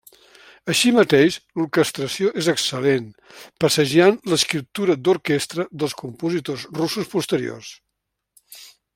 Així 0.73 0.91
mateix 0.93 1.35
l'orquestració 1.59 2.31
és 2.43 2.47
excel·lent, 2.53 3.11
presagiant 3.63 4.17
l'escriptura 4.33 4.95
d'orquestra 5.09 5.67
dels 5.83 5.95
compositors 6.03 6.65
russos 6.79 7.13
posteriors. 7.17 7.69